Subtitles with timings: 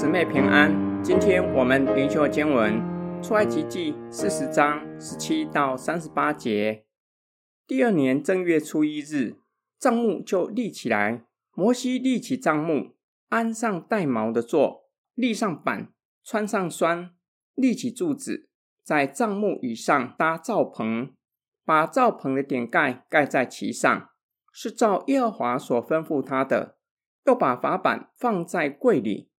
[0.00, 0.72] 姊妹平安。
[1.04, 2.80] 今天我们灵修经文
[3.22, 6.86] 出埃及记四十章十七到三十八节。
[7.66, 9.36] 第二年正月初一日，
[9.78, 11.26] 帐幕就立起来。
[11.52, 12.96] 摩西立起帐幕，
[13.28, 15.92] 安上带毛的座，立上板，
[16.24, 17.10] 穿上栓，
[17.54, 18.48] 立起柱子，
[18.82, 21.12] 在帐幕以上搭罩棚，
[21.66, 24.08] 把罩棚的顶盖盖在其上，
[24.50, 26.78] 是照耶和华所吩咐他的。
[27.26, 29.29] 又把法版放在柜里。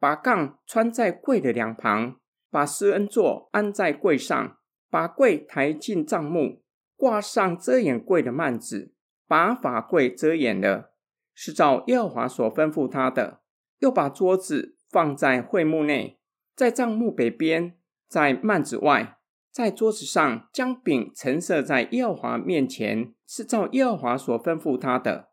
[0.00, 2.16] 把杠穿在柜的两旁，
[2.50, 4.56] 把施恩座安在柜上，
[4.88, 6.62] 把柜抬进帐幕，
[6.96, 8.94] 挂上遮掩柜的幔子，
[9.28, 10.94] 把法柜遮掩了，
[11.34, 13.42] 是照耶和华所吩咐他的。
[13.80, 16.18] 又把桌子放在会幕内，
[16.56, 17.76] 在帐幕北边，
[18.08, 19.18] 在幔子外，
[19.50, 25.28] 在桌子上将饼陈设在耶和华面前，是照耶和华所吩咐他的。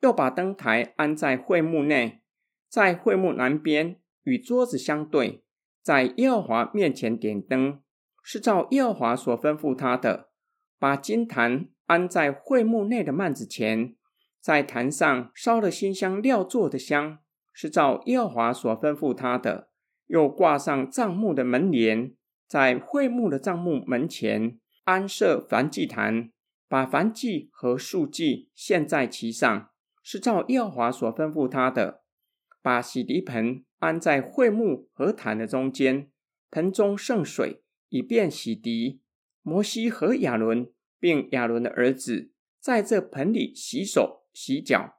[0.00, 2.22] 又把灯台安在会幕内，
[2.68, 3.96] 在会幕南边。
[4.24, 5.42] 与桌子相对，
[5.82, 7.80] 在耶和华面前点灯，
[8.22, 10.30] 是照耶和华所吩咐他的。
[10.78, 13.94] 把金坛安在会幕内的幔子前，
[14.40, 17.18] 在坛上烧了馨香料做的香，
[17.52, 19.68] 是照耶和华所吩咐他的。
[20.06, 22.14] 又挂上帐幕的门帘，
[22.46, 26.32] 在会幕的帐幕门前安设燔祭坛，
[26.68, 29.70] 把燔祭和素祭献在其上，
[30.02, 32.02] 是照耶和华所吩咐他的。
[32.62, 33.64] 把洗涤盆。
[33.80, 36.10] 安在会幕和坛的中间，
[36.50, 39.00] 盆中盛水，以便洗涤。
[39.42, 44.98] 摩西和亚伦并亚伦的儿子在这盆里洗手洗脚。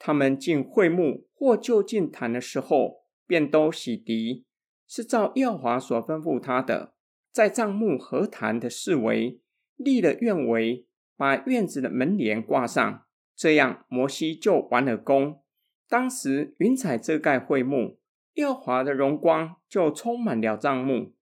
[0.00, 4.42] 他们进会幕或就近坛的时候，便都洗涤，
[4.88, 6.94] 是照耶和华所吩咐他的。
[7.30, 9.40] 在帐幕和坛的四围
[9.76, 15.40] 立了院围，把院子的门帘挂上，这样摩西就完了工。
[15.88, 17.97] 当时云彩遮盖会幕。
[18.38, 21.12] 耶和华的荣光就充满了帐幕，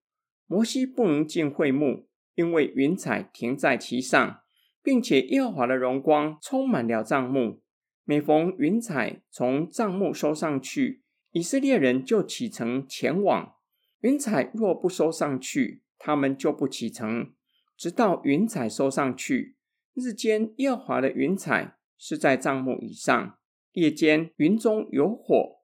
[0.47, 4.41] 摩西不能进会幕，因为云彩停在其上，
[4.82, 7.62] 并且耶和华的荣光充满了帐幕。
[8.05, 13.56] 每逢云彩从帐幕收上去，以色列人就启程前往；
[14.00, 17.32] 云彩若不收上去，他们就不启程，
[17.78, 19.56] 直到云彩收上去。
[19.94, 23.38] 日间耶和华的云彩是在帐幕以上，
[23.72, 25.56] 夜间云中有火。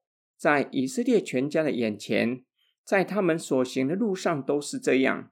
[0.43, 2.45] 在以色列全家的眼前，
[2.85, 5.31] 在他们所行的路上都是这样。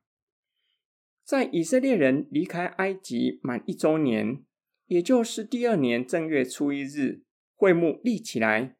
[1.25, 4.45] 在以色列人离开埃及满一周年，
[4.87, 7.25] 也就是第二年正月初一日，
[7.57, 8.77] 会幕立起来，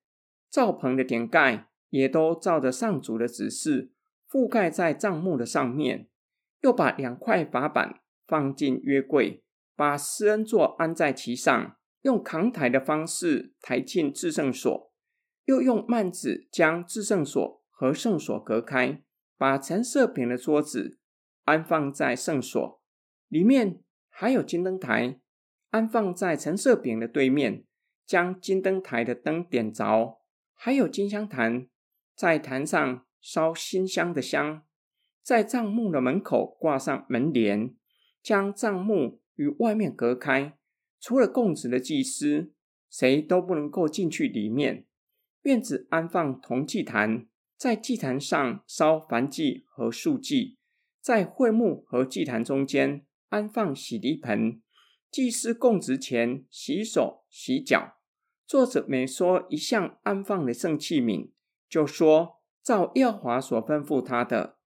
[0.49, 3.91] 罩棚的顶盖也都照着上主的指示
[4.31, 6.07] 覆盖在帐幕的上面。
[6.61, 7.99] 又把两块法板
[8.29, 9.43] 放进约柜，
[9.75, 14.90] 把施恩座安在其上，用扛抬的方式抬进至圣所。
[15.51, 19.03] 又用幔子将至圣所和圣所隔开，
[19.37, 21.01] 把陈设饼的桌子
[21.43, 22.81] 安放在圣所
[23.27, 25.19] 里面，还有金灯台
[25.71, 27.65] 安放在陈设饼的对面，
[28.07, 30.21] 将金灯台的灯点着，
[30.55, 31.67] 还有金香坛，
[32.15, 34.63] 在坛上烧馨香的香，
[35.21, 37.75] 在帐幕的门口挂上门帘，
[38.23, 40.57] 将帐幕与外面隔开，
[41.01, 42.53] 除了供职的祭司，
[42.89, 44.87] 谁都不能够进去里面。
[45.43, 50.59] 院子安放铜祭坛，在祭坛上烧燔祭和素祭，
[51.01, 54.61] 在会幕和祭坛中间安放洗涤盆。
[55.11, 57.97] 祭司供职前洗手洗脚。
[58.47, 61.31] 作者每说一项安放的圣器皿，
[61.69, 64.59] 就说照耀华所吩咐他的。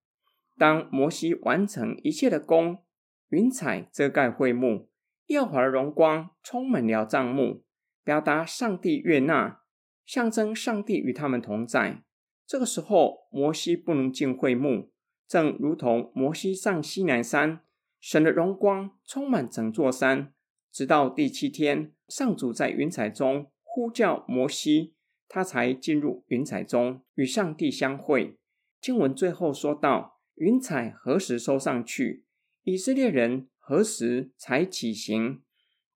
[0.59, 2.83] 当摩西完成一切的工，
[3.29, 4.91] 云彩遮盖会幕，
[5.27, 7.65] 耀华的荣光充满了帐幕，
[8.03, 9.61] 表达上帝悦纳。
[10.05, 12.03] 象征上帝与他们同在。
[12.47, 14.91] 这个时候，摩西不能进会幕，
[15.27, 17.61] 正如同摩西上西南山，
[18.01, 20.35] 神的荣光充满整座山。
[20.71, 24.95] 直到第七天，上主在云彩中呼叫摩西，
[25.29, 28.37] 他才进入云彩中与上帝相会。
[28.81, 32.25] 经文最后说道：云彩何时收上去？
[32.65, 35.43] 以色列人何时才起行？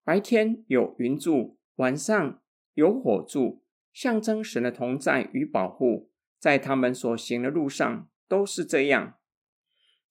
[0.03, 2.41] 白天有云柱，晚上
[2.73, 3.63] 有火柱。
[3.99, 9.15] 象征神的同在与保护，在他们所行的路上都是这样。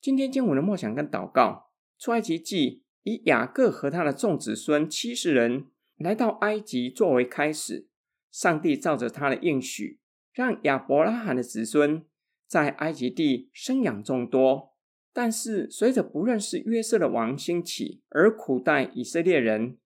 [0.01, 7.87] 今天经文的梦想跟祷告，出埃及记以雅各和他的众子孙七十人来到埃及作为开始。
[8.29, 10.01] 上帝照着他的应许，
[10.33, 12.03] 让亚伯拉罕的子孙
[12.45, 14.73] 在埃及地生养众多。
[15.13, 19.77] 但是随着不认识约瑟的王兴起，而苦待以色列人，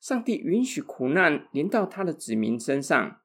[0.00, 3.20] 上帝允许苦难临到他的子民身上。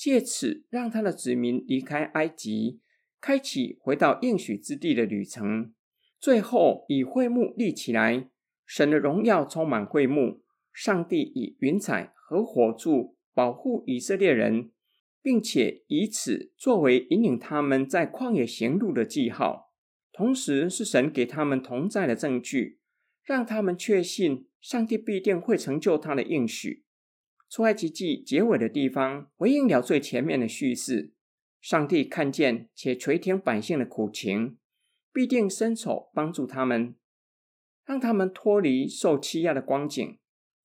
[0.00, 2.80] 借此让他的子民离开埃及，
[3.20, 5.74] 开启回到应许之地的旅程。
[6.18, 8.30] 最后以会幕立起来，
[8.64, 10.40] 神的荣耀充满会幕。
[10.72, 14.70] 上帝以云彩和火柱保护以色列人，
[15.20, 19.74] 并且以此作为引领他们在旷野行路的记号，
[20.14, 22.78] 同时是神给他们同在的证据，
[23.22, 26.86] 让他们确信上帝必定会成就他的应许。
[27.50, 31.12] 出埃及记结尾的地方回应了最前面的叙事，
[31.60, 34.56] 上帝看见且垂听百姓的苦情。
[35.12, 36.94] 必定伸手帮助他们，
[37.84, 40.18] 让他们脱离受欺压的光景。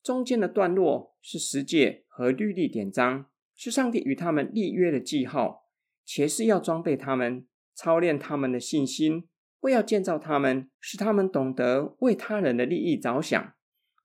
[0.03, 5.67] 中间的段落是十诫和律例典章，是上帝与他们立约的记号，
[6.05, 9.27] 且是要装备他们、操练他们的信心，
[9.61, 13.54] 为要建造他们，使他们懂得为他人的利益着想，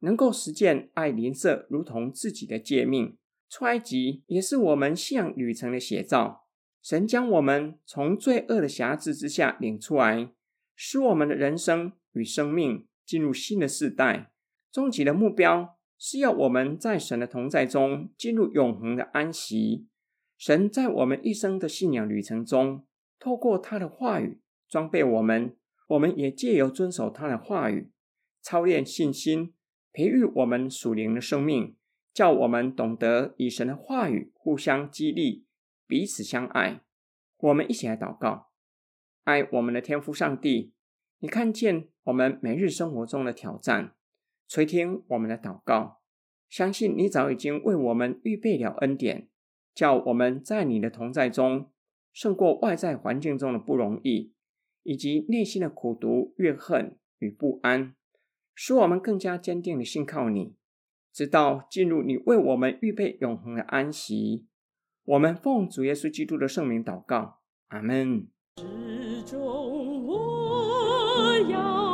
[0.01, 3.17] 能够实践爱邻舍如同自己的诫命。
[3.49, 6.45] 出埃及也是我们信仰旅程的写照。
[6.83, 10.33] 神将我们从罪恶的辖制之下领出来，
[10.75, 14.33] 使我们的人生与生命进入新的世代。
[14.73, 19.89] 终极的目标是要我们在神的同在中进入永恒的安息。
[20.39, 22.87] 神在我们一生的信仰旅程中，
[23.19, 25.55] 透过他的话语装备我们，
[25.89, 27.91] 我们也借由遵守他的话语，
[28.41, 29.53] 操练信心，
[29.93, 31.77] 培育我们属灵的生命，
[32.13, 35.47] 叫我们懂得以神的话语互相激励。
[35.87, 36.83] 彼此相爱，
[37.39, 38.51] 我们一起来祷告。
[39.25, 40.73] 爱我们的天父上帝，
[41.19, 43.95] 你看见我们每日生活中的挑战，
[44.47, 46.01] 垂听我们的祷告。
[46.49, 49.29] 相信你早已经为我们预备了恩典，
[49.75, 51.71] 叫我们在你的同在中
[52.13, 54.33] 胜过外在环境中的不容易，
[54.83, 57.95] 以及内心的苦毒、怨恨与不安，
[58.63, 60.55] 使我们更加坚定的信靠你，
[61.15, 64.49] 直到进入你为我们预备永恒的安息。
[65.03, 67.39] 我们奉主耶稣基督的圣名祷告。
[67.69, 68.29] 阿门。
[68.59, 71.90] 始终我要。